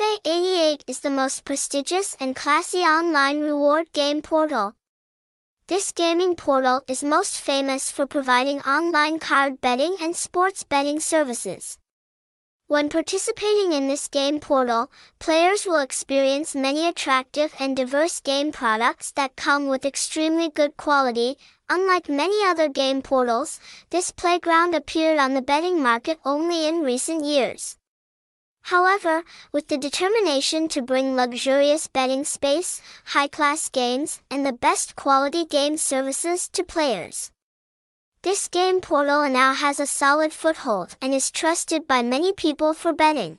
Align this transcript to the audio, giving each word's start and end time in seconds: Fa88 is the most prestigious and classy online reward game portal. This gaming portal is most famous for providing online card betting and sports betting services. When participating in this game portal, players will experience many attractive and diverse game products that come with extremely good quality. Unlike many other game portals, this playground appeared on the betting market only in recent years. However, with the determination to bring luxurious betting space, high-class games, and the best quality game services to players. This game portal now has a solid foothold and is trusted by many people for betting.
Fa88 0.00 0.80
is 0.86 1.00
the 1.00 1.10
most 1.10 1.44
prestigious 1.44 2.16
and 2.18 2.34
classy 2.34 2.78
online 2.78 3.42
reward 3.42 3.92
game 3.92 4.22
portal. 4.22 4.72
This 5.66 5.92
gaming 5.92 6.36
portal 6.36 6.80
is 6.88 7.04
most 7.04 7.38
famous 7.38 7.90
for 7.92 8.06
providing 8.06 8.60
online 8.60 9.18
card 9.18 9.60
betting 9.60 9.96
and 10.00 10.16
sports 10.16 10.64
betting 10.64 11.00
services. 11.00 11.76
When 12.66 12.88
participating 12.88 13.74
in 13.74 13.88
this 13.88 14.08
game 14.08 14.40
portal, 14.40 14.90
players 15.18 15.66
will 15.66 15.80
experience 15.80 16.54
many 16.54 16.88
attractive 16.88 17.54
and 17.58 17.76
diverse 17.76 18.20
game 18.20 18.52
products 18.52 19.12
that 19.12 19.36
come 19.36 19.66
with 19.66 19.84
extremely 19.84 20.48
good 20.48 20.78
quality. 20.78 21.36
Unlike 21.68 22.08
many 22.08 22.42
other 22.46 22.70
game 22.70 23.02
portals, 23.02 23.60
this 23.90 24.12
playground 24.12 24.74
appeared 24.74 25.18
on 25.18 25.34
the 25.34 25.42
betting 25.42 25.82
market 25.82 26.18
only 26.24 26.66
in 26.66 26.84
recent 26.84 27.22
years. 27.26 27.76
However, 28.62 29.24
with 29.52 29.68
the 29.68 29.78
determination 29.78 30.68
to 30.68 30.82
bring 30.82 31.16
luxurious 31.16 31.86
betting 31.86 32.24
space, 32.24 32.80
high-class 33.06 33.68
games, 33.68 34.20
and 34.30 34.44
the 34.44 34.52
best 34.52 34.96
quality 34.96 35.44
game 35.44 35.76
services 35.76 36.48
to 36.50 36.62
players. 36.62 37.30
This 38.22 38.48
game 38.48 38.80
portal 38.80 39.28
now 39.28 39.54
has 39.54 39.80
a 39.80 39.86
solid 39.86 40.32
foothold 40.32 40.96
and 41.00 41.14
is 41.14 41.30
trusted 41.30 41.86
by 41.86 42.02
many 42.02 42.32
people 42.32 42.74
for 42.74 42.92
betting. 42.92 43.38